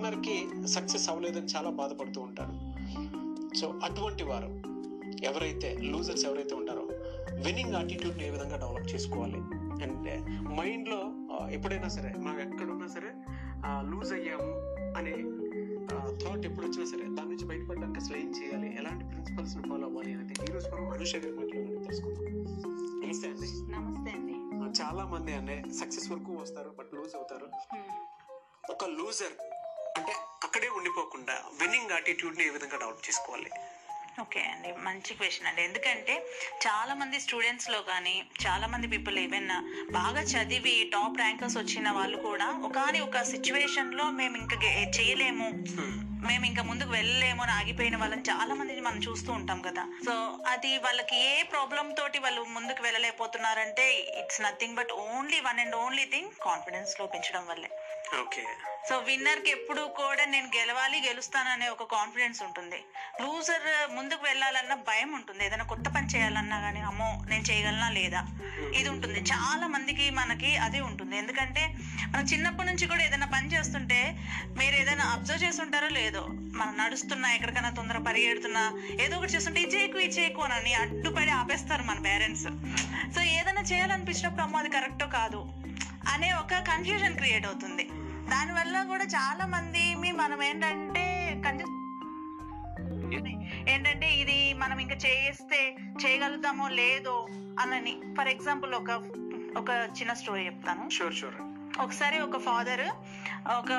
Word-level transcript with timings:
విన్నర్కి 0.00 0.36
success 0.68 1.08
అవ్వలేదని 1.08 1.46
చాలా 1.46 1.70
బాధపడుతూ 1.70 2.20
ఉంటారు. 2.20 2.52
సో 3.56 3.80
అటువంటి 3.84 4.22
వారు 4.24 4.50
ఎవరైతే 5.24 5.78
లూజర్స్ 5.80 6.24
ఎవరైతే 6.24 6.54
ఉంటారో 6.54 6.84
విన్నింగ్ని 7.46 8.26
ఏ 8.26 8.30
విధంగా 8.30 8.56
డెవలప్ 8.56 8.94
చేసుకోవాలి? 8.94 9.40
అంటే 9.84 10.14
మైండ్లో 10.56 11.00
ఆ, 11.32 11.48
ఎప్పుడైనా 11.48 11.88
సరే 11.88 12.14
మనం 12.18 12.40
ఎక్కడున్నా 12.40 12.86
సరే 12.86 13.10
లూజ్ 13.90 14.12
అయ్యాము 14.12 14.48
అనే 14.98 15.12
థాట్ 16.24 16.46
ఎప్పుడు 16.46 16.66
వచ్చినా 16.66 16.84
సరే 16.86 17.02
దాని 17.02 17.28
నుంచి 17.28 17.44
బయటపడడానికి 17.44 18.00
అసలు 18.00 18.16
ఏం 18.16 18.30
చేయాలి? 18.30 18.76
ఎలాంటి 18.78 19.04
ప్రిన్సిపల్స్ని 19.04 19.62
ఫాలో 19.68 19.86
అవ్వాలి 19.86 20.12
అనేది 20.12 20.34
ఈ 20.50 20.52
రోజు 20.52 20.68
మనం 20.68 20.88
అనుష 20.88 21.16
గారి 21.16 21.50
తెలుసుకుందాం. 21.84 22.24
నమస్తే 23.04 23.28
అండి. 23.28 23.48
నమస్తే 23.72 24.10
అండి. 24.10 24.34
చాలా 24.82 25.04
మంది 25.06 25.32
అండి 25.32 25.74
సక్సెస్ 25.74 26.10
వరకు 26.10 26.32
వస్తారు 26.36 26.74
బట్ 26.78 26.94
లూజ్ 26.94 27.16
అవుతారు. 27.16 27.48
ఒక 28.70 28.84
లూజర్ 28.84 29.36
అంటే 30.00 30.14
అక్కడే 30.46 30.68
ఉండిపోకుండా 30.78 31.36
విన్నింగ్ 31.60 31.92
యాటిట్యూడ్ని 31.96 32.44
ఏ 32.48 32.52
విధంగా 32.56 32.76
డెవలప్ 32.82 33.06
చేసుకోవాలి? 33.08 33.50
ఓకే 34.22 34.40
అండి 34.52 34.70
మంచి 34.86 35.12
క్వశ్చన్ 35.18 35.48
అండి. 35.50 35.62
ఎందుకంటే 35.68 36.14
చాలా 36.64 36.92
మంది 37.00 37.16
స్టూడెంట్స్లో 37.24 37.78
కానీ 37.90 38.14
చాలా 38.44 38.66
మంది 38.72 38.86
పీపుల్ 38.94 39.18
ఈవెన్ 39.18 39.50
బాగా 39.98 40.22
చదివి 40.32 40.74
టాప్ 40.94 41.20
ర్యాంకర్స్ 41.22 41.56
వచ్చిన 41.60 41.90
వాళ్ళు 41.98 42.18
కూడా 42.28 42.48
ఒకని 42.68 43.00
ఒక 43.06 43.22
సిచ్యువేషన్లో 43.32 44.06
మేము 44.20 44.36
ఇంకా 44.42 44.56
చేయలేము 44.98 45.48
మేము 46.28 46.44
ఇంకా 46.48 46.62
ముందుకు 46.70 46.92
వెళ్ళలేము 46.96 47.40
అని 47.42 47.52
ఆగిపోయిన 47.58 47.96
వాళ్ళని 47.96 48.24
చాలా 48.30 48.52
మందిని 48.54 48.82
మనం 48.86 48.98
చూస్తూ 49.06 49.30
ఉంటాం 49.32 49.60
కదా. 49.68 49.84
సో 50.06 50.14
అది 50.52 50.70
వాళ్ళకి 50.86 51.16
ఏ 51.28 51.42
ప్రాబ్లం 51.52 51.86
తోటి 51.98 52.18
వాళ్ళు 52.24 52.42
ముందుకు 52.56 52.82
వెళ్ళలేకపోతున్నారంటే 52.86 53.84
it's 54.22 54.42
nothing 54.46 54.76
but 54.76 54.92
only 55.06 55.38
one 55.46 55.60
and 55.64 55.76
only 55.84 56.04
thing 56.04 56.30
కాన్ఫిడెన్స్లో 56.48 57.06
పెంచడం 57.14 57.46
వల్లే. 57.46 57.70
ఓకే. 58.18 58.42
సో 58.88 58.98
విన్నర్కి 58.98 59.50
ఎప్పుడు 59.50 59.82
కూడా 59.98 60.24
నేను 60.24 60.46
గెలవాలి 60.56 60.98
గెలుస్తాననే 61.06 61.68
ఒక 61.68 61.82
కాన్ఫిడెన్స్ 61.82 62.42
ఉంటుంది. 62.42 62.78
లూజర్ 63.22 63.92
ముందుకు 63.96 64.24
వెళ్ళాలన్న 64.24 64.74
భయం 64.74 65.14
ఉంటుంది. 65.14 65.44
ఏదైనా 65.44 65.64
కొత్త 65.64 65.88
పని 65.88 66.06
చేయాలన్నా 66.06 66.60
కానీ 66.60 66.80
అమ్మో 66.80 67.24
నేను 67.30 67.42
చేయగలనా 67.42 67.88
లేదా? 67.88 68.22
ఇది 68.74 68.88
ఉంటుంది. 68.88 69.20
చాలా 69.32 69.66
మందికి 69.66 70.10
మనకి 70.10 70.56
అదే 70.56 70.80
ఉంటుంది. 70.80 71.16
ఎందుకంటే 71.16 71.76
మనం 72.12 72.24
చిన్నప్పటి 72.24 72.68
నుంచి 72.68 72.86
కూడా 72.86 73.02
ఏదైనా 73.02 73.26
పని 73.26 73.48
చేస్తుంటే 73.54 74.18
మీరు 74.58 74.76
ఏదైనా 74.76 75.04
అబ్జర్వ్ 75.04 75.44
చేస్తుంటారో 75.44 75.88
లేదో 75.88 76.24
మనం 76.52 76.76
నడుస్తున్నా 76.76 77.34
ఎక్కడికైనా 77.34 77.70
తొందర 77.70 77.98
పరిగెడుతున్నా 77.98 78.72
ఏదో 79.04 79.16
ఒకటి 79.16 79.32
చేస్తుంటే 79.32 79.60
ఇది 79.60 79.76
చేయకు 79.76 79.98
ఇది 79.98 80.14
చేయకు 80.20 80.40
అని 80.40 80.74
అడ్డుపడి 80.74 81.30
ఆపేస్తారు 81.30 81.82
మన 81.82 81.98
పేరెంట్స్ 81.98 82.48
సో 83.14 83.20
ఏదైనా 83.22 83.60
చేయాలనిపించినప్పుడు 83.60 84.42
అమ్మో 84.42 84.58
అది 84.58 84.68
కరెక్టో 84.68 85.06
కాదు 85.06 85.54
అనే 86.14 86.32
ఒక 86.32 86.54
కన్ఫ్యూజన్ 86.68 87.16
క్రియేట్ 87.16 87.46
అవుతుంది. 87.46 87.84
దానివల్ల 88.32 88.76
కూడా 88.82 89.04
చాలా 89.04 89.46
మంది 89.46 89.84
మీ 89.94 90.10
మనం 90.22 90.42
ఏంటంటే 90.42 91.06
కన్ఫ్యూజ్ 91.46 91.76
ఏంటంటే 93.68 94.08
ఇది 94.22 94.38
మనం 94.54 94.78
ఇంకా 94.78 94.96
చేస్తే 95.06 95.60
చేయగలుగుతామో 96.02 96.68
లేదో 96.80 97.16
అనని. 97.60 97.94
ఫర్ 98.18 98.28
ఎగ్జాంపుల్ 98.28 98.72
ఒక 98.74 98.90
ఒక 99.56 99.70
చిన్న 99.98 100.12
స్టోరీ 100.12 100.42
చెప్తాను. 100.46 100.82
షూర్ 100.90 101.14
షూర్ 101.14 101.38
ఒకసారి 101.80 102.16
ఒక 102.18 102.38
ఫాదర్ 102.38 102.86
ఒక 103.60 103.72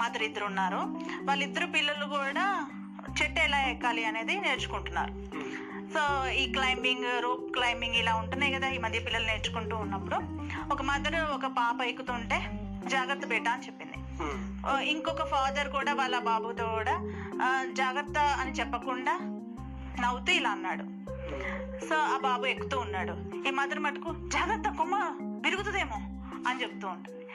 మదర్ 0.00 0.22
ఇద్దరు 0.22 0.44
ఉన్నారు. 0.44 0.80
వాళ్ళిద్దరు 1.28 1.66
పిల్లలు 1.66 2.06
కూడా 2.16 2.46
చెట్టు 3.18 3.40
ఎలా 3.40 3.60
ఎక్కాలి 3.62 4.04
అనేది 4.04 4.34
నేర్చుకుంటున్నారు. 4.40 5.12
సో 5.94 6.02
ఈ 6.30 6.52
క్లైంబింగ్ 6.52 7.22
రోప్ 7.22 7.46
క్లైంబింగ్ 7.52 7.94
ఇలా 7.94 8.14
ఉంటున్నాయి 8.14 8.52
కదా 8.52 8.68
ఈ 8.68 8.78
మధ్య 8.78 8.98
పిల్లలు 9.00 9.26
నేర్చుకుంటూ 9.26 9.76
ఉన్నప్పుడు. 9.76 10.16
ఒక 10.72 10.82
మదర్ 10.82 11.20
ఒక 11.36 11.46
పాప 11.60 11.78
ఎక్కుతుంటే 11.82 12.38
జాగ్రత్త 12.86 13.26
బేటా 13.26 13.50
అని 13.52 13.66
చెప్పింది. 13.66 13.87
ఇంకొక 14.80 15.24
ఫాదర్ 15.24 15.68
కూడా 15.68 15.94
వాళ్ళ 15.94 16.18
బాబుతో 16.18 16.66
కూడా 16.66 16.98
జాగ్రత్త 17.72 18.18
అని 18.18 18.52
చెప్పకుండా 18.52 19.12
నవ్వుతూ 20.00 20.32
ఇలా 20.32 20.50
అన్నాడు. 20.50 20.98
సో 21.88 21.96
ఆ 21.96 22.18
బాబు 22.18 22.46
ఎక్కుతూ 22.46 22.78
ఉన్నాడు. 22.78 23.12
ఈ 23.48 23.50
మదర్ 23.50 23.78
మటుకు 23.78 24.28
జాగ్రత్త 24.28 24.78
కొమ్మ 24.78 24.94
విరుగుతుందేమో 25.44 25.96
అని 26.50 26.62
చెప్తూ 26.62 26.88
ఉంటుంది. 26.88 27.26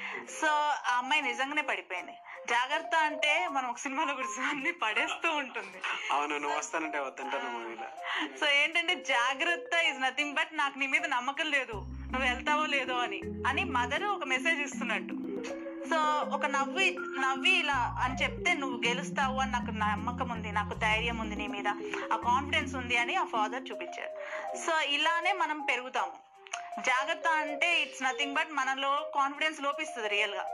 సో 0.41 0.47
ఆ 0.93 0.97
అమ్మాయి 0.97 1.21
నిజంగానే 1.21 1.61
పడిపోయింది. 1.61 2.11
జాగ్రత్త 2.49 2.95
అంటే 2.95 3.47
మనం 3.51 3.69
ఒక 3.69 3.77
సినిమాలో 3.77 4.13
అన్ని 4.43 4.71
పడేస్తూ 4.71 5.31
ఉంటుంది. 5.31 5.81
అవును 6.11 6.37
నువ్వు 6.37 6.57
వస్తానంటే 6.57 6.99
వద్దంటాను 6.99 7.49
మూవీలో 7.49 7.83
సో 8.39 8.51
ఏంటంటే 8.51 8.95
జాగ్రత్త 8.95 9.75
ఇస్ 9.75 10.01
నథింగ్ 10.01 10.33
బట్ 10.33 10.57
నాకు 10.57 10.79
నీ 10.79 10.87
మీద 10.87 11.05
నమ్మకం 11.05 11.45
లేదు. 11.45 11.73
నువ్వు 12.11 12.33
వెళ్తావో 12.33 12.65
లేదో 12.65 12.95
అని. 12.95 13.21
అని 13.47 13.63
మదర్ 13.63 14.03
ఒక 14.03 14.23
మెసేజ్ 14.23 14.61
ఇస్తున్నట్టు. 14.61 15.22
సో 15.93 16.01
ఒక 16.35 16.45
నవ్వి 16.45 16.97
నవ్వి 17.19 17.59
ఇలా 17.59 17.97
అని 18.01 18.15
చెప్తే 18.23 18.53
నువ్వు 18.53 18.77
గెలుస్తావు 18.87 19.39
అని 19.39 19.51
నాకు 19.51 19.71
నమ్మకం 19.71 20.29
ఉంది 20.29 20.51
నాకు 20.51 20.73
ధైర్యం 20.73 21.17
ఉంది 21.17 21.35
నీ 21.35 21.47
మీద. 21.47 21.67
ఆ 22.13 22.15
కాన్ఫిడెన్స్ 22.15 22.75
ఉంది 22.75 22.97
అని 22.97 23.15
ఆ 23.15 23.23
ఫాదర్ 23.23 23.61
చూపించారు. 23.71 24.13
సో 24.57 24.81
ఇలానే 24.81 25.33
మనం 25.33 25.59
పెరుగుతాము. 25.59 26.13
జాగ్రత్త 26.81 27.27
అంటే 27.27 27.81
ఇట్స్ 27.81 28.03
నథింగ్ 28.03 28.33
బట్ 28.33 28.51
మనలో 28.51 29.11
కాన్ఫిడెన్స్ 29.15 29.61
లోపిస్తుంది 29.61 30.09
రియల్గా. 30.09 30.45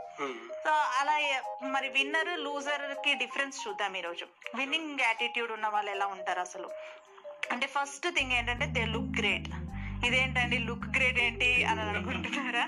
సో 0.64 0.70
అలా 0.70 1.42
మరి 1.64 1.90
విన్నర్ 1.90 2.40
లూజర్కి 2.40 3.14
డిఫరెన్స్ 3.14 3.68
చూద్దాం 3.68 3.98
ఈరోజు. 3.98 4.28
విన్నింగ్ 4.56 5.00
యాటిట్యూడ్ 5.00 5.52
ఉన్న 5.52 5.68
వాళ్ళు 5.68 5.92
ఎలా 5.92 6.06
ఉంటారు 6.06 6.40
అసలు? 6.40 6.70
అంటే 7.52 7.68
ఫస్ట్ 7.68 8.08
థింగ్ 8.16 8.32
ఏంటంటే 8.32 8.66
దే 8.66 8.86
లుక్ 8.86 9.20
గ్రేట్ 9.20 9.48
ఇదేంటండి? 10.06 10.58
లుక్ 10.58 10.88
గ్రేట్ 10.98 11.20
ఏంటి 11.20 11.64
అని 11.64 11.82
అనుకుంటున్నారా? 11.82 12.66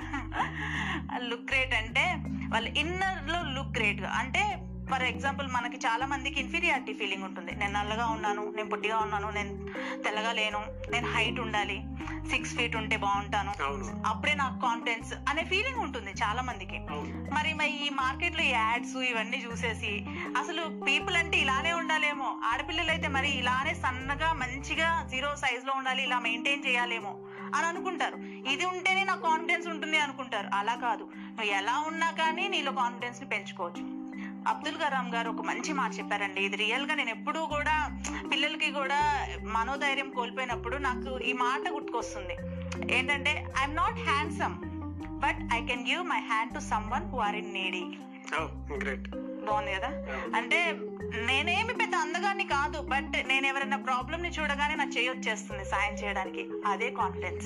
లుక్ 1.17 1.47
గ్రేట్ 1.51 1.73
అంటే 1.73 2.05
వాళ్ళ 2.49 2.67
ఇన్నర్లో 2.67 3.39
లుక్ 3.55 3.77
గ్రేట్ 3.77 4.01
అంటే 4.01 4.43
ఫర్ 4.91 5.03
ఎగ్జాంపుల్ 5.03 5.47
మనకి 5.51 5.77
చాలా 5.87 6.05
మందికి 6.05 6.39
ఇన్ఫీరియారిటీ 6.39 6.93
ఫీలింగ్ 6.93 7.23
ఉంటుంది. 7.23 7.55
నేను 7.55 7.73
నల్లగా 7.73 8.05
ఉన్నాను 8.07 8.53
నేను 8.55 8.69
పొట్టిగా 8.69 8.97
ఉన్నాను 8.97 9.29
నేను 9.29 9.51
తెల్లగా 10.03 10.31
లేను 10.31 10.61
నేను 10.91 11.13
హైట్ 11.13 11.39
ఉండాలి 11.39 11.83
సిక్స్ 12.31 12.55
ఫీట్ 12.57 12.75
ఉంటే 12.75 12.97
బాగుంటాను 12.97 13.51
అప్పుడే 14.07 14.33
నాకు 14.33 14.61
కాన్ఫిడెన్స్ 14.61 15.13
అనే 15.29 15.43
ఫీలింగ్ 15.43 15.79
ఉంటుంది 15.79 16.11
చాలా 16.11 16.41
మందికి. 16.41 16.79
మరి 17.33 17.53
మరి 17.53 17.87
ఈ 17.87 17.89
మార్కెట్లో 17.89 18.43
యాడ్స్ 18.43 18.95
ఇవన్నీ 18.97 19.43
చూసేసి 19.45 20.05
అసలు 20.37 20.79
పీపుల్ 20.85 21.15
అంటే 21.15 21.37
ఇలానే 21.37 21.73
ఉండాలేమో. 21.73 22.39
ఆడపిల్లలు 22.51 22.91
అయితే 22.91 23.07
మరి 23.07 23.31
ఇలానే 23.37 23.73
సన్నగా 23.73 24.33
మంచిగా 24.33 25.07
జీరో 25.11 25.35
సైజ్లో 25.35 25.73
ఉండాలి 25.77 26.03
ఇలా 26.03 26.19
మెయింటైన్ 26.19 26.65
చేయాలేమో 26.67 27.15
అని 27.55 27.65
అనుకుంటారు. 27.65 28.17
ఇది 28.53 28.65
ఉంటేనే 28.65 29.03
నాకు 29.03 29.21
కాన్ఫిడెన్స్ 29.21 29.67
ఉంటుంది 29.67 29.99
అనుకుంటారు. 29.99 30.49
అలా 30.53 30.75
కాదు. 30.75 31.03
నువ్వు 31.15 31.51
ఎలా 31.53 31.83
ఉన్నా 31.87 32.11
కానీ 32.11 32.47
నీలో 32.47 32.71
కాన్ఫిడెన్స్ని 32.71 33.29
పెంచుకోవచ్చు. 33.29 34.00
అబ్దుల్ 34.47 34.75
కలాం 34.75 35.13
గారు 35.13 35.29
ఒక 35.29 35.41
మంచి 35.41 35.73
మాట 35.73 35.91
చెప్పారండి. 35.97 36.41
ఇది 36.41 36.55
రియల్గా 36.55 36.95
నేను 36.95 37.09
ఎప్పుడూ 37.09 37.45
కూడా 37.45 37.99
పిల్లలకి 38.31 38.71
కూడా 38.71 39.27
మనోధైర్యం 39.43 40.09
కోల్పోయినప్పుడు 40.09 40.77
నాకు 40.77 41.19
ఈ 41.19 41.33
మాట 41.33 41.71
గుర్తుకొస్తుంది. 41.71 42.37
ఏంటంటే 42.95 43.47
I'm 43.59 43.75
not 43.75 43.99
handsome 43.99 44.55
but 45.19 45.53
I 45.53 45.65
can 45.65 45.87
give 45.89 46.03
my 46.03 46.19
hand 46.19 46.53
to 46.53 46.59
someone 46.89 47.03
who 47.03 47.17
are 47.17 47.35
in 47.35 47.53
needy 47.53 47.83
బాగుంది 49.45 49.71
కదా? 49.71 49.87
అంటే 50.35 50.79
నేనేమి 51.25 51.73
పెద్ద 51.73 51.95
అందగాన్ని 51.95 52.43
కాదు 52.43 52.81
బట్ 52.81 53.27
నేను 53.27 53.47
ఎవరైనా 53.47 53.77
ప్రాబ్లం 53.77 54.21
ని 54.21 54.29
చూడగానే 54.29 54.75
నా 54.75 54.83
చేయి 54.83 55.09
వచ్చేస్తుంది 55.09 55.65
సాయం 55.65 55.93
చేయడానికి. 55.93 56.49
అదే 56.65 56.91
కాన్ఫిడెన్స్ 56.91 57.45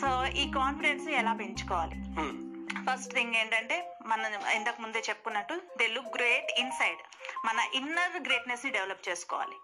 సో 0.00 0.26
ఈ 0.26 0.50
కాన్ఫిడెన్స్ 0.50 1.08
ఎలా 1.08 1.32
పెంచుకోవాలి? 1.32 1.94
Hmm. 1.94 2.45
ఫస్ట్ 2.88 3.14
థింగ్ 3.14 3.34
ఏంటంటే 3.34 3.76
మనం 4.06 4.32
ఇంతకు 4.54 4.82
ముందే 4.82 5.02
చెప్పుకున్నట్టు 5.08 5.54
దే 5.78 5.86
లుక్ 5.86 6.14
గ్రేట్ 6.16 6.50
ఇన్సైడ్ 6.60 7.02
మన 7.46 7.58
ఇన్నర్ 7.74 8.16
గ్రేట్నెస్ని 8.28 8.72
డెవలప్ 8.72 9.08
చేసుకోవాలి. 9.08 9.56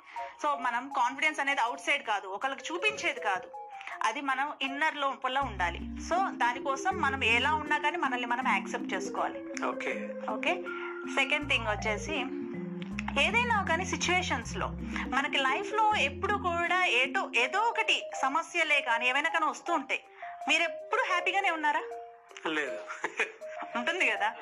సో 0.42 0.56
మనం 0.56 0.92
కాన్ఫిడెన్స్ 0.96 1.40
అనేది 1.40 1.60
అవుట్ 1.60 1.80
సైడ్ 1.80 2.02
కాదు 2.02 2.26
ఒకరికి 2.28 2.64
చూపించేది 2.68 3.20
కాదు. 3.20 3.48
అది 4.02 4.20
మనం 4.20 4.52
ఇన్నర్ 4.62 4.96
లోపల 4.96 5.38
ఉండాలి. 5.38 5.80
సో 6.08 6.16
దానికోసం 6.42 6.94
మనం 7.00 7.24
ఎలా 7.24 7.54
ఉన్నా 7.54 7.78
కానీ 7.78 7.96
మనల్ని 7.96 8.26
మనం 8.26 8.46
యాక్సెప్ట్ 8.48 8.94
చేసుకోవాలి. 8.94 9.40
ఓకే 9.66 9.92
ఓకే 10.34 10.54
సెకండ్ 11.14 11.48
థింగ్ 11.50 11.68
వచ్చేసి 11.68 12.16
ఏదైనా 13.20 13.56
కానీ 13.68 13.84
సిచ్యువేషన్స్లో 13.84 14.66
మనకి 15.14 15.38
లైఫ్లో 15.38 15.94
ఎప్పుడు 16.08 16.34
కూడా 16.48 16.84
ఏదో 16.84 17.32
ఏదో 17.36 17.60
ఒకటి 17.60 17.96
సమస్యలే 18.22 18.80
కానీ 18.80 19.08
ఏమైనా 19.08 19.30
కానీ 19.30 19.46
వస్తూ 19.46 19.74
ఉంటాయి. 19.74 20.00
మీరు 20.48 20.62
ఎప్పుడు 20.62 21.02
హ్యాపీగానే 21.10 21.50
ఉన్నారా? 21.50 21.82
లేదు. 22.48 22.78
ఉంటుంది 23.76 24.10
కదా. 24.10 24.32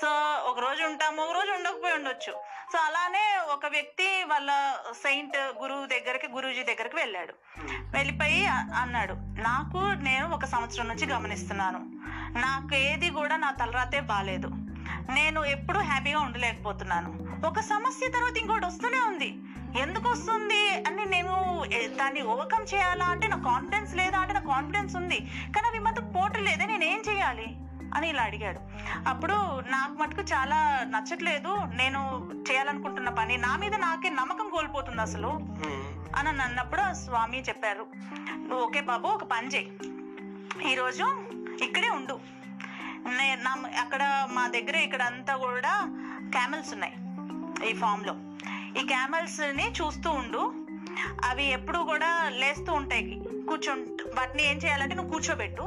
సో 0.00 0.08
ఒక 0.50 0.58
రోజు 0.58 0.82
ఉంటాము 0.82 1.22
ఒక 1.22 1.34
రోజు 1.34 1.50
ఉండకపోయి 1.52 1.94
ఉండొచ్చు. 1.94 2.32
సో 2.72 2.78
అలానే 2.78 3.36
ఒక 3.52 3.66
వ్యక్తి 3.66 4.24
వాళ్ళ 4.24 4.78
సెయింట్ 5.02 5.36
గురువు 5.36 5.86
దగ్గరికి 5.86 6.28
గురూజీ 6.28 6.62
దగ్గరికి 6.62 6.96
వెళ్ళాడు. 6.96 7.34
వెళ్ళిపోయి 7.96 8.46
అన్నాడు 8.46 9.14
నాకు 9.40 9.78
నేను 9.78 10.34
ఒక 10.34 10.44
సంవత్సరం 10.44 10.88
నుంచి 10.88 11.06
గమనిస్తున్నాను. 11.06 11.78
నాకు 12.38 12.74
ఏది 12.74 13.10
కూడా 13.10 13.36
నా 13.36 13.50
తలరాతే 13.50 14.00
బాగాలేదు 14.00 14.46
నేను 15.12 15.44
ఎప్పుడూ 15.44 15.80
హ్యాపీగా 15.80 16.20
ఉండలేకపోతున్నాను. 16.20 17.26
ఒక 17.46 17.60
సమస్య 17.60 18.08
తర్వాత 18.08 18.36
ఇంకోటి 18.36 18.66
వస్తూనే 18.66 19.00
ఉంది. 19.00 19.38
ఎందుకు 19.80 20.08
వస్తుంది? 20.08 20.70
అని 20.70 21.04
నేను 21.04 21.35
దాన్ని 21.96 22.22
ఓవర్కమ్ 22.22 22.74
చేయాలా 22.74 23.04
అంటే 23.04 23.28
నా 23.28 23.36
కాన్ఫిడెన్స్ 23.36 23.94
లేదా 23.94 24.18
అంటే 24.18 24.34
నా 24.34 24.40
కాన్ఫిడెన్స్ 24.40 24.96
ఉంది. 24.96 25.20
కానీ 25.56 25.68
అవి 25.68 25.78
మాత్రం 25.78 26.12
పోవట్లేదే 26.12 26.66
నేను 26.66 26.84
ఏం 26.84 27.02
చేయాలి? 27.08 27.56
అని 27.94 28.08
ఇలా 28.08 28.22
అడిగాడు. 28.22 28.60
అప్పుడు 29.08 29.32
నాకు 29.60 29.92
మటుకు 29.92 30.22
చాలా 30.22 30.80
నచ్చట్లేదు. 30.84 31.58
నేను 31.74 32.30
చేయాలనుకుంటున్న 32.50 33.08
పని 33.08 33.36
నా 33.36 33.56
మీద 33.56 33.74
నాకే 33.74 34.08
నమ్మకం 34.08 34.48
కోల్పోతుంది 34.48 35.02
అసలు. 35.02 35.28
మ్మ్. 35.28 36.16
అని 36.16 36.28
అని 36.28 36.42
అన్నప్పుడు 36.42 36.94
స్వామి 36.94 37.40
చెప్పారు. 37.40 37.86
నువ్వు 38.36 38.66
ఓకే 38.66 38.80
బాబు 38.80 39.08
ఒక 39.08 39.24
పని 39.24 39.48
చేయి. 39.48 39.72
ఈరోజు 40.72 41.04
ఇక్కడే 41.64 41.88
ఉండు. 41.88 42.20
నే- 43.08 43.38
నా 43.38 43.56
అక్కడ 43.80 44.28
మా 44.32 44.48
దగ్గర 44.48 44.76
ఇక్కడ 44.76 45.02
అంతా 45.02 45.36
కూడా 45.36 45.70
క్యామెల్స్ 46.30 46.72
ఉన్నాయి 46.72 46.94
ఈ 47.70 47.74
ఫామ్లో. 47.74 48.14
ఈ 48.80 48.86
క్యామెల్స్ని 48.86 49.72
చూస్తూ 49.72 50.10
ఉండు. 50.10 50.65
అవి 51.24 51.52
ఎప్పుడు 51.52 51.78
కూడా 51.78 52.28
లేస్తూ 52.28 52.72
ఉంటాయి. 52.72 53.24
కూర్చుంటు 53.48 54.10
వాటిని 54.16 54.50
ఏం 54.50 54.56
చేయాలంటే 54.56 54.94
నువ్వు 54.94 55.12
కూర్చోబెట్టు. 55.12 55.62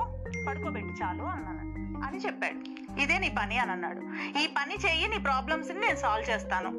పడుకోబెట్టు 0.47 1.03
చాలు 1.03 1.23
అన్నాను. 1.23 1.59
అని 2.07 2.17
చెప్పాడు. 2.17 2.79
ఇదే 2.99 3.19
నీ 3.19 3.35
పని 3.39 3.57
అని 3.57 3.71
అన్నాడు. 3.71 4.01
ఈ 4.39 4.47
పని 4.47 4.75
చెయ్యి 4.85 5.07
నీ 5.07 5.17
ప్రాబ్లమ్స్ని 5.17 5.79
నేను 5.79 5.95
సాల్వ్ 5.95 6.29
చేస్తాను. 6.29 6.69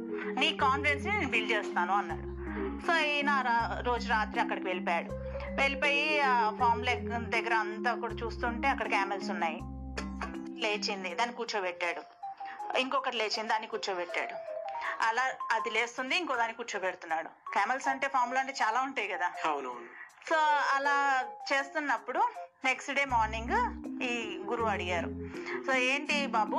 నీ 0.41 0.57
కాన్ఫిడెన్స్ని 0.57 1.13
నేను 1.13 1.29
బిల్డ్ 1.29 1.53
చేస్తాను 1.53 1.93
అన్నాడు. 1.95 2.31
సో 2.87 2.99
ఈయన 2.99 3.31
రా- 3.31 3.85
రోజు 3.85 4.09
రాత్రి 4.09 4.41
అక్కడికి 4.41 4.67
వెళ్ళిపోయాడు. 4.67 5.11
వెళ్ళిపోయి 5.61 6.21
ఆ 6.21 6.51
ఫామ్ 6.51 6.87
లెగ్ 6.87 7.09
దగ్గర 7.09 7.55
అంతా 7.55 7.95
కూడా 7.95 8.15
చూస్తుంటే 8.15 8.69
అక్కడ 8.69 8.89
క్యామెల్స్ 8.89 9.31
ఉన్నాయి. 9.31 9.61
లేచింది. 10.61 11.15
దాన్ని 11.15 11.37
కూర్చోబెట్టాడు. 11.37 12.03
ఇంకొకటి 12.79 13.17
లేచింది. 13.17 13.49
దాన్ని 13.49 13.69
కూర్చోబెట్టాడు. 13.69 14.50
అలా 15.01 15.33
అది 15.51 15.71
లేస్తుంది 15.71 16.17
ఇంకో 16.17 16.37
దాన్ని 16.37 16.57
కూర్చోబెడుతున్నాడు. 16.57 17.53
క్యామెల్స్ 17.53 17.89
అంటే 17.89 18.09
ఫామ్లో 18.09 18.41
అంటే 18.41 18.55
చాలా 18.63 18.81
ఉంటాయి 18.81 19.09
కదా. 19.09 19.33
అవునవును. 19.45 20.01
సో 20.29 20.37
అలా 20.77 21.25
చేస్తున్నప్పుడు 21.53 22.21
నెక్స్ట్ 22.65 22.93
డే 22.93 23.05
మార్నింగ్ 23.05 23.57
ఈ 24.03 24.39
గురువు 24.45 24.69
అడిగారు. 24.69 25.09
సో 25.67 25.75
ఏంటి 25.75 26.27
బాబు 26.27 26.57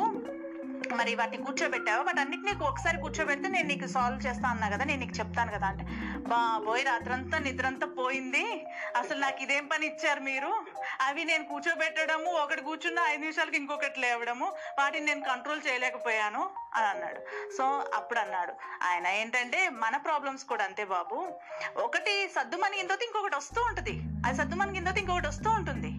మరి 0.92 1.16
వాటిని 1.16 1.44
కూర్చోబెట్టావు? 1.44 2.04
వాటి 2.04 2.20
అన్నిటి 2.20 2.44
నీకు 2.44 2.66
ఒకసారి 2.66 2.98
కూర్చోబెడితే 2.98 3.50
నేను 3.50 3.68
నీకు 3.68 3.88
సాల్వ్ 3.88 4.28
చేస్తా 4.28 4.50
అన్నా 4.50 4.70
కదా 4.70 4.84
నేను 4.84 5.00
నీకు 5.00 5.20
చెప్తాను 5.20 5.52
కదా 5.52 5.68
అంటే 5.68 5.84
బాబోయ్ 6.18 6.86
రాత్రంతా 6.86 7.38
నిద్రంతా 7.38 7.88
పోయింది. 7.88 8.66
అసలు 8.98 9.20
నాకు 9.20 9.44
ఇదేం 9.44 9.68
పని 9.68 9.86
ఇచ్చారు 9.86 10.20
మీరు? 10.20 10.66
అవి 11.02 11.24
నేను 11.24 11.44
కూర్చోబెట్టడము 11.44 12.32
ఒకటి 12.32 12.62
కూర్చున్న 12.62 13.00
ఐదు 13.08 13.22
నిమిషాలకి 13.22 13.58
ఇంకొకటి 13.58 14.00
లేవడము 14.00 14.46
వాటిని 14.80 15.06
నేను 15.06 15.22
కంట్రోల్ 15.22 15.62
చేయలేకపోయాను 15.68 16.50
అని 16.76 16.88
అన్నాడు. 16.88 17.20
సో 17.58 17.86
అప్పుడు 17.94 18.20
అన్నాడు. 18.20 18.54
ఆయన 18.84 19.08
ఏంటంటే 19.08 19.70
మన 19.70 19.98
ప్రాబ్లమ్స్ 19.98 20.44
కూడా 20.44 20.64
అంతే 20.64 20.86
బాబు. 20.86 21.40
ఒకటి 21.78 22.30
సర్దుమని 22.36 22.78
కింద 22.78 22.92
ఇంకొకటి 22.92 23.36
వస్తూ 23.36 23.62
ఉంటుంది. 23.62 24.02
అది 24.26 24.38
సర్దుమని 24.38 24.74
కింద 24.74 24.88
ఇంకొకటి 24.88 25.28
వస్తూ 25.28 25.50
ఉంటుంది. 25.50 25.92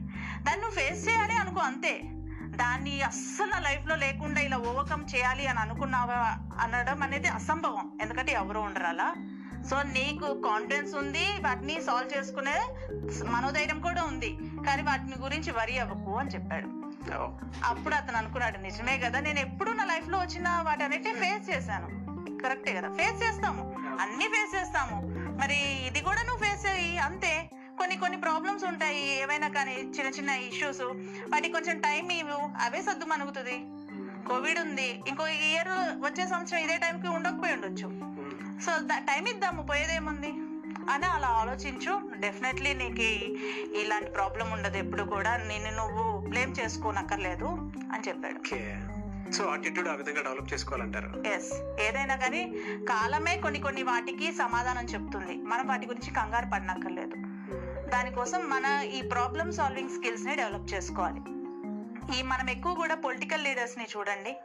దాన్ని 0.42 0.60
నువ్వు 0.60 0.78
ఫేస్ 0.80 1.08
చేయాలి 1.08 1.32
అనుకో 1.32 1.60
అంతే. 1.60 2.00
దాన్ని 2.56 3.02
అస్సలు 3.02 3.50
నా 3.50 3.58
లైఫ్లో 3.58 3.96
లేకుండా 3.96 4.40
ఇలా 4.40 4.56
ఓవర్కమ్ 4.56 5.04
చేయాలి 5.14 5.46
అని 5.46 5.58
అనుకున్నావా 5.58 6.37
అనడం 6.60 7.02
అనేది 7.02 7.28
అసంభవం. 7.28 7.99
ఎందుకంటే 8.02 8.32
ఎవరు 8.32 8.58
ఉండరు 8.58 8.87
అలా. 8.87 9.14
సో 9.70 9.82
నీకు 9.82 10.43
కాన్ఫిడెన్స్ 10.43 10.94
ఉంది 10.94 11.25
వాటిని 11.40 11.82
సాల్వ్ 11.82 12.19
చేసుకునే 12.19 12.75
మనోధైర్యం 13.31 13.81
కూడా 13.81 14.02
ఉంది. 14.02 14.38
కానీ 14.66 14.82
వాటిని 14.82 15.14
గురించి 15.19 15.52
వరి 15.52 15.78
అవ్వకు 15.78 16.16
అని 16.16 16.31
చెప్పాడు. 16.31 16.66
అప్పుడు 17.64 17.94
అతను 17.94 18.16
అనుకున్నాడు 18.16 18.58
నిజమే 18.58 18.99
కదా 18.99 19.20
నేను 19.20 19.38
ఎప్పుడు 19.38 19.70
నా 19.70 19.84
లైఫ్లో 19.84 20.19
వచ్చిన 20.19 20.49
వాటన్నిటిని 20.49 21.14
ఫేస్ 21.14 21.50
చేశాను. 21.50 21.87
కరెక్టే 22.43 22.72
కదా. 22.72 22.88
ఫేస్ 22.88 23.22
చేస్తాము. 23.22 23.75
అన్ని 24.00 24.25
ఫేస్ 24.25 24.60
చేస్తాము. 24.60 25.02
మరి 25.40 25.87
ఇది 25.87 26.00
కూడా 26.00 26.22
నువ్వు 26.22 26.44
ఫేస్ 26.44 26.66
అయ్యి 26.66 26.99
అంతే. 26.99 27.50
కొన్ని 27.82 27.96
కొన్ని 27.96 28.19
ప్రాబ్లమ్స్ 28.19 28.64
ఉంటాయి. 28.64 29.23
ఏవైనా 29.23 29.49
కానీ 29.49 29.73
చిన్న 29.73 30.11
చిన్న 30.11 30.31
ఇష్యూస్ 30.31 30.81
వాటికి 31.32 31.52
కొంచెం 31.52 31.81
టైం 31.81 32.11
ఇవ్వు. 32.11 32.64
అవే 32.64 32.82
సర్దు 32.82 33.05
మనుగుతుంది. 33.05 33.64
కోవిడ్ 34.29 34.58
ఉంది. 34.58 35.00
ఇంకో 35.08 35.26
ఇయర్ 35.26 35.69
వచ్చే 36.02 36.26
సంవత్సరం 36.26 36.58
ఇదే 36.58 36.76
టైంకి 36.76 37.08
ఉండకపోయి 37.08 37.52
ఉండొచ్చు. 37.52 38.00
సో 38.61 38.73
టైం 38.99 39.26
ఇద్దాము. 39.26 39.62
పోయేదేముంది? 39.62 40.26
అని 40.90 41.06
అలా 41.06 41.29
ఆలోచించు. 41.29 42.00
డెఫినెట్లీ 42.17 42.75
నీకు 42.75 43.02
ఇలాంటి 43.75 44.11
ప్రాబ్లం 44.11 44.50
ఉండదు 44.50 44.76
ఎప్పుడు 44.76 45.02
కూడా. 45.02 45.37
నిన్ను 45.37 45.70
నువ్వు 45.70 46.28
బ్లేమ్ 46.28 46.55
చేసుకోనక్కర్లేదు 46.61 47.46
అని 47.93 48.08
చెప్పాడు. 48.08 48.40
సో 49.32 49.44
అటిట్యూడ్ 49.44 49.88
ఆ 49.88 49.94
విధంగా 49.94 50.23
డెవలప్ 50.23 50.52
చేసుకోవాలంటారు. 50.52 51.23
ఎస్ 51.26 51.81
ఏదైనా 51.81 52.17
కానీ 52.17 52.55
కాలమే 52.88 53.37
కొన్ని 53.37 53.61
కొన్ని 53.61 53.82
వాటికి 53.82 54.32
సమాధానం 54.32 54.85
చెప్తుంది. 54.85 55.37
మనం 55.37 55.67
వాటి 55.67 55.87
గురించి 55.87 56.14
కంగారు 56.14 56.46
పడనక్కర్లేదు. 56.55 57.31
దానికోసం 57.92 58.50
మన 58.50 58.88
ఈ 58.94 59.02
ప్రాబ్లమ్ 59.02 59.52
సాల్వింగ్ 59.52 59.90
స్కిల్స్ని 59.90 60.36
డెవలప్ 60.36 60.74
చేసుకోవాలి. 60.74 61.20
ఈ 62.18 62.22
మనం 62.22 62.50
ఎక్కువ 62.50 62.74
కూడా 62.74 62.94
పొలిటికల్ 62.94 63.44
లీడర్స్ని 63.44 63.86
చూడండి. 63.96 64.36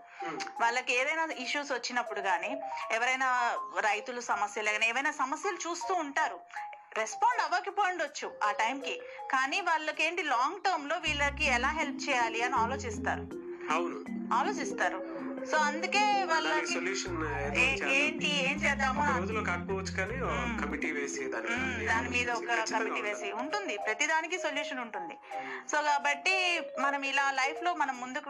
వాళ్ళకి 0.61 0.93
ఏదైనా 0.99 1.27
ఇష్యూస్ 1.37 1.71
వచ్చినప్పుడు 1.71 2.21
కానీ 2.21 2.61
ఎవరైనా 2.91 3.57
రైతులు 3.79 4.21
సమస్యలు 4.21 4.69
కానీ 4.69 4.89
ఏవైనా 4.89 5.11
సమస్యలు 5.11 5.55
చూస్తూ 5.55 5.93
ఉంటారు. 5.93 6.39
రెస్పాండ్ 6.97 7.41
అవ్వకపోయిండొచ్చు 7.41 8.31
ఆ 8.43 8.51
టైంకి 8.51 9.01
కానీ 9.31 9.61
వాళ్ళకి 9.61 10.03
ఏంటి 10.03 10.23
లాంగ్ 10.23 10.61
టర్మ్లో 10.61 10.95
వీళ్ళకి 10.97 11.45
ఎలా 11.45 11.69
హెల్ప్ 11.69 12.09
చేయాలి 12.09 12.41
అని 12.41 12.55
ఆలోచిస్తారు. 12.55 13.27
ఆలోచిస్తారు. 14.33 15.26
సో 15.51 15.57
అందుకే 15.67 16.01
వాళ్ళకి 16.23 16.73
సొల్యూషన్ 16.73 17.17
ఏంటి 17.95 18.29
ఏం 18.47 18.55
చేద్దాము? 18.57 19.03
రోజులో 19.19 19.41
కాకపోవచ్చు 19.41 19.93
కానీ 19.97 20.15
కమిటీ 20.61 20.91
వేసి 20.91 21.23
దాని 21.25 21.47
మీద 21.49 21.59
మ్మ్, 21.59 21.85
దాని 21.87 22.09
మీద 22.09 22.29
ఒక 22.31 22.55
కమిటీ 22.73 23.01
వేసి 23.01 23.31
ఉంటుంది. 23.31 23.77
ప్రతిదానికి 23.77 24.39
సొల్యూషన్ 24.39 24.79
ఉంటుంది. 24.79 25.15
సో 25.71 25.77
కాబట్టి 25.81 26.35
మనం 26.79 27.03
ఇలా 27.05 27.31
లైఫ్లో 27.31 27.73
మనం 27.73 28.01
ముందుకు 28.01 28.29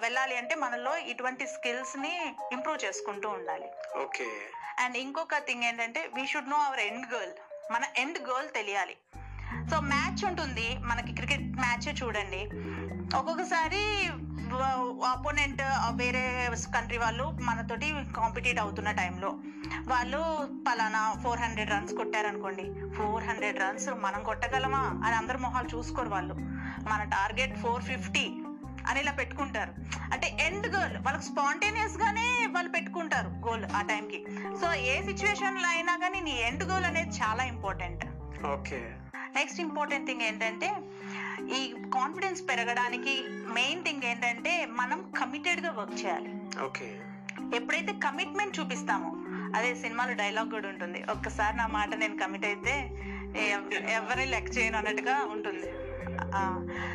వెళ్ళాలి 0.00 0.36
అంటే 0.36 0.54
మనలో 0.54 0.96
ఇటువంటి 1.12 1.46
స్కిల్స్ని 1.46 2.14
ఇంప్రూవ్ 2.52 2.84
చేసుకుంటూ 2.84 3.28
ఉండాలి. 3.28 3.68
ఓకే. 4.02 4.28
అండ్ 4.78 4.96
ఇంకొక 4.96 5.38
థింగ్ 5.38 5.64
ఏంటంటే 5.64 6.10
we 6.14 6.26
should 6.26 6.50
know 6.50 6.56
our 6.56 6.80
end 6.80 7.14
goal 7.14 7.34
మన 7.72 7.84
ఎండ్ 7.96 8.18
గర్ల్ 8.30 8.48
తెలియాలి. 8.48 8.96
సో 9.70 9.80
మ్యాచ్ 9.90 10.24
ఉంటుంది. 10.24 10.76
మనకి 10.82 11.14
క్రికెట్ 11.14 11.46
మ్యాచ్ 11.56 12.02
చూడండి. 12.02 12.42
ఒక్కొక్కసారి 13.16 13.82
ఆపోనెంట్ 15.04 15.62
వేరే 15.90 16.50
కంట్రీ 16.74 16.98
వాళ్ళు 16.98 17.24
మనతోటి 17.24 17.94
కాంపిటీట్ 18.16 18.60
అవుతున్న 18.60 18.90
టైంలో 18.90 19.38
వాళ్ళు 19.86 20.48
పలానా 20.68 21.14
ఫోర్ 21.24 21.40
హండ్రెడ్ 21.40 21.70
రన్స్ 21.70 21.94
కొట్టారనుకోండి. 21.94 22.90
ఫోర్ 22.96 23.24
హండ్రెడ్ 23.24 23.60
రన్స్ 23.60 23.88
మనం 24.02 24.22
కొట్టగలమా? 24.22 24.78
అని 24.78 25.16
అందరు 25.16 25.38
మొహాలు 25.38 25.76
చూసుకోరు 25.76 26.08
వాళ్ళు. 26.08 26.34
మన 26.88 27.02
టార్గెట్ 27.02 27.58
ఫోర్ 27.58 27.82
ఫిఫ్టీ 27.82 28.34
అని 28.86 29.00
ఇలా 29.00 29.12
పెట్టుకుంటారు. 29.12 29.72
అంటే 30.12 30.36
ఎండ్ 30.40 30.66
గోల్ 30.66 30.96
వాళ్ళకి 30.96 31.24
స్పాంటేనియస్ 31.24 31.96
గానే 31.98 32.48
వాళ్ళు 32.50 32.72
పెట్టుకుంటారు 32.72 33.28
గోల్ 33.28 33.64
ఆ 33.64 33.82
టైంకి 33.82 34.24
సో 34.60 34.74
ఏ 34.74 35.02
సిచ్యువేషన్లో 35.02 35.68
అయినా 35.68 35.96
కానీ 35.96 36.20
నీ 36.20 36.30
ఎండ్ 36.30 36.64
గోల్ 36.64 36.84
అనేది 36.84 37.10
చాలా 37.10 37.44
important 37.44 38.04
okay 38.46 38.90
next 39.36 39.60
important 39.60 40.06
thing 40.06 40.22
ఏంటంటే 40.22 40.76
ఈ 41.52 41.74
కాన్ఫిడెన్స్ 41.94 42.42
పెరగడానికి 42.48 43.24
మెయిన్ 43.28 43.84
థింగ్ 43.84 44.02
ఏంటంటే 44.04 44.66
మనం 44.70 45.12
కమిటెడ్గా 45.20 45.70
వర్క్ 45.70 46.06
చేయాలి. 46.06 46.34
ఓకే 46.64 47.00
ఎప్పుడైతే 47.54 47.92
కమిట్మెంట్ 47.92 48.60
చూపిస్తామో 48.60 49.12
అదే 49.56 49.74
సినిమాలో 49.74 50.12
డైలాగ్ 50.12 50.50
కూడా 50.50 50.68
ఉంటుంది. 50.68 51.04
ఒక్కసారి 51.10 51.56
నా 51.56 51.66
మాట 51.66 51.94
నేను 51.94 52.18
కమిట్ 52.18 52.44
అయితే 52.44 52.90
ఎవ- 53.36 53.72
ఎవరిని 53.72 54.26
లెక్క 54.26 54.58
చేయను 54.58 54.78
అన్నట్టుగా 54.78 55.24
ఉంటుంది. 55.32 55.66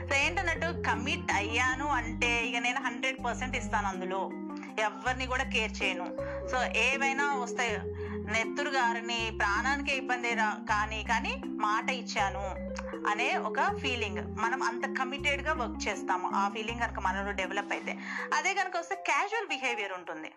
సో 0.09 0.15
ఏంటన్నట్టు 0.15 0.89
కమిట్ 0.89 1.31
అయ్యాను 1.31 1.87
అంటే 1.87 2.45
ఇక 2.45 2.57
నేను 2.57 2.79
హండ్రెడ్ 2.81 3.25
పర్సెంట్ 3.25 3.57
ఇస్తాను 3.57 3.87
అందులో. 3.87 4.31
ఎవరిని 4.79 5.27
కూడా 5.27 5.43
కేర్ 5.43 5.83
చేయను. 5.83 6.05
సో 6.47 6.63
ఏవైనా 6.65 7.35
వస్తాయి. 7.35 7.75
నెత్తురు 8.33 8.69
గారిని 8.69 9.19
ప్రాణానికి 9.39 9.91
ఇబ్బంది 9.98 10.31
కానీ 10.71 11.00
కానీ 11.12 11.33
మాట 11.65 11.89
ఇచ్చాను 12.01 12.43
అనే 13.09 13.27
ఒక 13.50 13.59
ఫీలింగ్ 13.81 14.21
మనం 14.39 14.63
అంత 14.63 14.86
కమిటెడ్గా 15.00 15.53
వర్క్ 15.53 15.88
చేస్తాము. 15.88 16.27
ఆ 16.39 16.50
ఫీలింగ్ 16.55 16.81
కనుక 16.83 17.00
మనలో 17.00 17.31
డెవలప్ 17.31 17.71
అయితే. 17.75 17.93
అదే 18.38 18.53
కనుక 18.53 18.75
వస్తే 18.77 18.95
క్యాజువల్ 19.09 19.48
బిహేవియర్ 19.48 19.93
ఉంటుంది. 20.00 20.29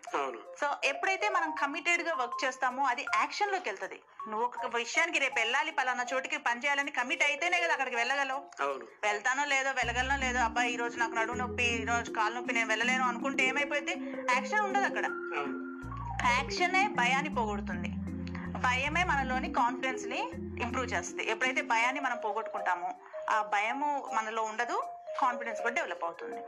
సో 0.61 0.67
ఎప్పుడైతే 0.91 1.29
మనం 1.29 1.51
కమిటెడ్గా 1.61 2.13
వర్క్ 2.21 2.45
చేస్తామో 2.45 2.83
అది 2.83 3.05
యాక్షన్లోకి 3.15 3.69
వెళ్తుంది. 3.69 3.99
నువ్వు 4.29 4.45
ఒక 4.45 4.75
విషయానికి 4.75 5.19
రేపు 5.19 5.37
వెళ్ళాలి 5.39 5.71
పలానా 5.71 6.05
చోటికి 6.13 6.37
పని 6.37 6.61
చేయాలని 6.65 6.91
కమిట్ 6.91 7.23
అయితేనే 7.23 7.59
కదా 7.59 7.73
అక్కడికి 7.73 7.95
వెళ్ళగలవు. 7.95 8.41
వెళ్తానో 9.07 9.45
లేదో 9.45 9.71
వెళ్ళగలనో 9.71 10.17
లేదో 10.25 10.39
అబ్బాయి 10.39 10.73
ఈ 10.73 10.75
రోజు 10.75 10.97
నాకు 10.97 11.15
నడుము 11.15 11.37
నొప్పి 11.37 11.67
ఈ 11.81 11.85
రోజు 11.85 12.11
కాలు 12.11 12.35
నొప్పి 12.35 12.53
నేను 12.53 12.67
వెళ్ళలేను 12.67 13.03
అనుకుంటే 13.03 13.47
ఏమైపోయింది 13.47 13.95
యాక్షన్ 14.35 14.65
ఉండదు 14.69 14.85
అక్కడ. 14.85 15.05
యాక్షనే 16.21 16.87
భయాన్ని 16.87 17.35
పోగొడుతుంది. 17.35 17.89
భయమే 18.59 19.03
మనలోని 19.03 19.53
కాన్ఫిడెన్స్ని 19.53 20.31
ఇంప్రూవ్ 20.61 20.93
చేస్తుంది. 20.93 21.31
ఎప్పుడైతే 21.31 21.61
భయాన్ని 21.61 22.01
మనం 22.01 22.17
పోగొట్టుకుంటామో 22.17 22.93
ఆ 23.29 23.41
భయము 23.41 24.09
మనలో 24.13 24.43
ఉండదు 24.43 24.83
కాన్ఫిడెన్స్ 25.21 25.61
కూడా 25.61 25.73
డెవలప్ 25.73 26.03
అవుతుంది. 26.03 26.41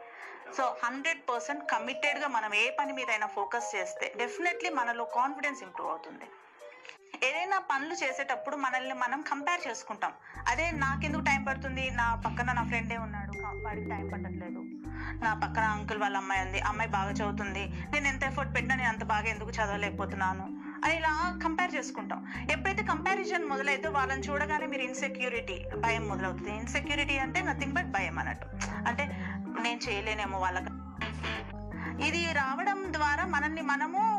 సో 0.58 0.76
హండ్రెడ్ 0.84 1.30
పర్సెంట్ 1.30 1.72
కమిటెడ్గా 1.72 2.28
మనం 2.28 2.54
ఏ 2.54 2.70
పని 2.70 2.94
మీద 2.94 3.10
అయినా 3.10 3.28
ఫోకస్ 3.28 3.76
చేస్తే 3.76 4.14
డెఫినెట్లీ 4.18 4.70
మనలో 4.70 5.06
కాన్ఫిడెన్స్ 5.06 5.64
ఇంప్రూవ్ 5.64 5.90
అవుతుంది. 5.90 6.26
ఏదైనా 7.24 7.60
పనులు 7.60 7.94
చేసేటప్పుడు 7.94 8.56
మనల్ని 8.56 8.94
మనం 8.94 9.22
కంపేర్ 9.22 9.68
చేసుకుంటాం. 9.68 10.12
అదే 10.48 10.72
నాకెందుకు 10.72 11.22
టైం 11.22 11.44
పడుతుంది? 11.44 11.90
నా 11.90 12.16
పక్కన 12.16 12.52
నా 12.52 12.64
ఫ్రెండే 12.64 12.98
ఉన్నాడు. 12.98 13.32
వాడికి 13.66 13.90
టైం 13.90 14.10
పట్టట్లేదు. 14.14 14.60
నా 15.24 15.34
పక్కన 15.34 15.64
అంకుల్ 15.64 15.98
వాళ్ళ 15.98 16.18
అమ్మాయి 16.18 16.42
ఉంది. 16.42 16.60
అమ్మాయి 16.60 16.90
బాగా 16.90 17.12
చదువుతుంది. 17.12 17.68
నేను 17.94 18.08
ఎంత 18.08 18.24
ఎఫర్ట్ 18.24 18.56
పెట్టినా 18.56 18.76
నేను 18.76 18.90
అంత 18.90 19.04
బాగా 19.04 19.26
ఎందుకు 19.26 19.50
చదవలేకపోతున్నాను? 19.50 20.44
అని 20.86 20.98
ఇలా 20.98 21.40
కంపేర్ 21.44 21.76
చేసుకుంటాం. 21.76 22.28
ఎప్పుడైతే 22.52 22.84
కంపారిజన్ 22.84 23.46
మొదలైతే 23.46 23.88
వాళ్ళని 23.88 24.22
చూడగానే 24.22 24.66
మీరు 24.66 24.82
ఇన్సెక్యూరిటీ 24.82 25.66
భయం 25.78 26.08
మొదలవుతుంది. 26.08 26.56
ఇన్సెక్యూరిటీ 26.56 27.18
అంటే 27.18 27.42
నథింగ్ 27.42 27.74
బట్ 27.74 27.86
భయం 27.86 28.20
అన్నట్టు. 28.20 28.48
అంటే 28.88 29.06
నేను 29.62 29.90
చేయలేనేమో 29.90 30.40
వాళ్ళకి 30.40 30.66
ఇది 32.08 32.34
రావడం 32.34 32.94
ద్వారా 32.94 33.26
మనల్ని 33.26 33.62
మనము 33.62 34.15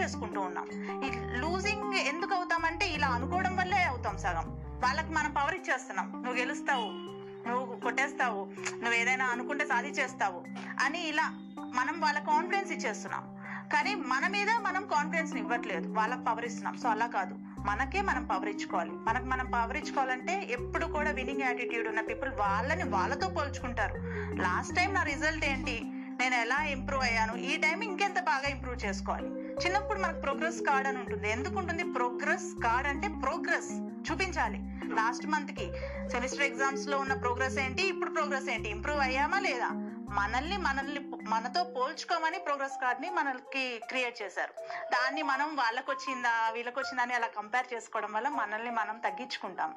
చేసుకుంటూ 0.00 0.40
ఉన్నాం. 0.40 0.66
ఈ 1.02 1.10
లూజింగ్ 1.40 1.94
ఎందుకు 1.94 2.34
అవుతామంటే 2.34 2.88
ఇలా 2.88 3.08
అనుకోవడం 3.08 3.56
వల్లే 3.56 3.84
అవుతాం 3.84 4.18
సగం. 4.18 4.60
వాళ్ళకి 4.84 5.12
మనం 5.12 5.32
పవర్ 5.32 5.54
ఇచ్చేస్తున్నాం. 5.54 6.12
నువ్వు 6.12 6.32
గెలుస్తావు. 6.32 7.08
నువ్వు 7.48 7.76
కొట్టేస్తావు. 7.76 8.44
నువ్వు 8.74 8.92
ఏదైనా 8.92 9.24
అనుకుంటే 9.24 9.66
సాధించేస్తావు 9.66 10.44
అని 10.84 11.08
ఇలా 11.08 11.30
మనం 11.74 12.00
వాళ్ళ 12.00 12.18
కాన్ఫిడెన్స్ 12.18 12.72
ఇచ్చేస్తున్నాం. 12.72 13.38
కానీ 13.72 13.94
మన 13.94 14.28
మీద 14.28 14.50
మనం 14.50 14.86
కాన్ఫిడెన్స్ 14.86 15.34
ఇవ్వట్లేదు. 15.34 15.92
వాళ్ళకి 15.92 16.24
పవర్ 16.24 16.44
ఇస్తున్నాం. 16.44 16.78
సో 16.78 16.88
అలా 16.88 17.06
కాదు. 17.06 17.38
మనకే 17.58 18.00
మనం 18.02 18.24
పవర్ 18.24 18.48
ఇచ్చుకోవాలి. 18.48 18.90
మనకు 18.90 19.24
మనం 19.24 19.50
పవర్ 19.50 19.76
ఇచ్చుకోవాలంటే 19.76 20.48
ఎప్పుడు 20.50 20.86
కూడా 20.86 21.10
వినింగ్ 21.10 21.42
యాటిట్యూడ్ 21.42 21.88
ఉన్న 21.88 22.00
పీపుల్ 22.00 22.30
వాళ్ళని 22.30 22.84
వాళ్ళతో 22.84 23.28
పోల్చుకుంటారు. 23.28 23.94
లాస్ట్ 24.42 24.76
టైం 24.76 24.94
నా 24.94 25.02
రిజల్ట్ 25.02 25.44
ఏంటి? 25.44 25.80
నేను 26.20 26.34
ఎలా 26.34 26.64
ఇంప్రూవ్ 26.64 27.02
అయ్యాను? 27.02 27.36
ఈ 27.36 27.56
టైం 27.56 27.80
ఇంకెంత 27.80 28.20
బాగా 28.20 28.48
ఇంప్రూవ్ 28.48 28.86
చేసుకోవాలి? 28.86 29.47
చిన్నప్పుడు 29.64 29.98
మనకు 29.98 30.20
ప్రోగ్రెస్ 30.20 30.60
కార్డ్ 30.60 30.88
అని 30.88 30.98
ఉంటుంది. 30.98 31.30
ఎందుకు 31.30 31.56
ఉంటుంది 31.58 31.84
ప్రోగ్రెస్ 31.84 32.62
కార్డ్ 32.64 32.88
అంటే 32.88 33.08
ప్రోగ్రెస్ 33.08 33.70
చూపించాలి. 34.10 34.58
లాస్ట్ 34.94 35.26
మంత్కి 35.26 35.66
సెమిస్టర్ 36.08 36.42
ఎగ్జామ్స్లో 36.42 36.98
ఉన్న 36.98 37.14
ప్రోగ్రెస్ 37.14 37.58
ఏంటి? 37.58 37.82
ఇప్పుడు 37.82 38.10
ప్రోగ్రెస్ 38.10 38.48
ఏంటి? 38.48 38.68
ఇంప్రూవ్ 38.68 39.00
అయ్యామా 39.00 39.38
లేదా? 39.38 39.70
మనల్ని 40.10 40.56
మనల్ని 40.56 41.00
మనతో 41.28 41.64
పోల్చుకోమని 41.64 42.38
ప్రోగ్రెస్ 42.38 42.80
కార్డ్ని 42.82 43.10
మనకి 43.10 43.78
క్రియేట్ 43.78 44.22
చేశారు. 44.22 44.52
దాన్ని 44.94 45.22
మనం 45.22 45.56
వాళ్ళకి 45.56 45.90
వచ్చిందా 45.90 46.50
వీళ్ళకి 46.52 46.78
వచ్చిందా 46.78 47.02
అని 47.02 47.14
అలా 47.14 47.26
కంపేర్ 47.26 47.74
చేసుకోవడం 47.74 48.12
వల్ల 48.12 48.28
మనల్ని 48.28 48.70
మనం 48.70 48.98
తగ్గించుకుంటాం. 48.98 49.74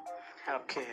ఓకే 0.54 0.86